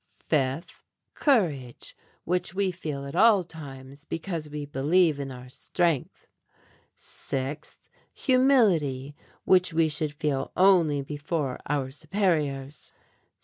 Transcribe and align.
Fifth, 0.25 0.83
courage, 1.13 1.95
which 2.23 2.55
we 2.55 2.71
feel 2.71 3.05
at 3.05 3.15
all 3.15 3.43
times 3.43 4.03
because 4.03 4.49
we 4.49 4.65
believe 4.65 5.19
in 5.19 5.31
our 5.31 5.47
strength. 5.47 6.25
Sixth, 6.95 7.87
humility, 8.11 9.15
which 9.43 9.73
we 9.73 9.89
should 9.89 10.15
feel 10.15 10.51
only 10.57 11.03
before 11.03 11.59
our 11.67 11.91
superiors. 11.91 12.93